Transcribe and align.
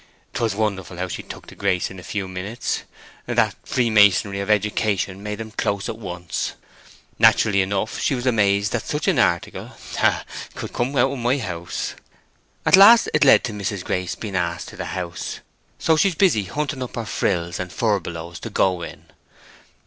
'Twas 0.33 0.55
wonderful 0.55 0.97
how 0.97 1.07
she 1.07 1.21
took 1.21 1.45
to 1.45 1.53
Grace 1.53 1.91
in 1.91 1.99
a 1.99 2.03
few 2.03 2.27
minutes; 2.27 2.81
that 3.27 3.53
freemasonry 3.63 4.39
of 4.39 4.49
education 4.49 5.21
made 5.21 5.39
'em 5.39 5.51
close 5.51 5.87
at 5.87 5.99
once. 5.99 6.53
Naturally 7.19 7.61
enough 7.61 7.99
she 8.01 8.15
was 8.15 8.25
amazed 8.25 8.71
that 8.71 8.81
such 8.83 9.07
an 9.07 9.19
article—ha, 9.19 9.77
ha!—could 9.99 10.73
come 10.73 10.95
out 10.97 11.11
of 11.11 11.19
my 11.19 11.37
house. 11.37 11.93
At 12.65 12.75
last 12.75 13.09
it 13.13 13.23
led 13.23 13.41
on 13.41 13.43
to 13.43 13.53
Mis'ess 13.53 13.83
Grace 13.83 14.15
being 14.15 14.35
asked 14.35 14.69
to 14.69 14.75
the 14.75 14.85
House. 14.97 15.39
So 15.77 15.95
she's 15.95 16.15
busy 16.15 16.45
hunting 16.45 16.81
up 16.81 16.95
her 16.95 17.05
frills 17.05 17.59
and 17.59 17.71
furbelows 17.71 18.39
to 18.39 18.49
go 18.49 18.81
in." 18.81 19.05